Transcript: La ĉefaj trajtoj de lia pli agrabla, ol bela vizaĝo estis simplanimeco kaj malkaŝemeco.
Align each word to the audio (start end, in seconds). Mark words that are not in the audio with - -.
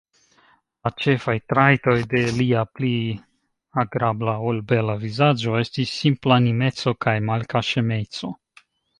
La 0.85 0.91
ĉefaj 1.01 1.33
trajtoj 1.51 1.93
de 2.13 2.21
lia 2.37 2.63
pli 2.77 2.89
agrabla, 3.83 4.33
ol 4.51 4.61
bela 4.71 4.95
vizaĝo 5.03 5.53
estis 5.65 5.91
simplanimeco 5.97 6.95
kaj 7.07 7.15
malkaŝemeco. 7.29 8.31